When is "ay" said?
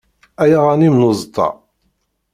0.41-0.51